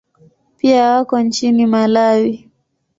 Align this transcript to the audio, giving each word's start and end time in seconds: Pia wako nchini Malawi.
Pia 0.57 0.91
wako 0.91 1.19
nchini 1.19 1.65
Malawi. 1.65 2.49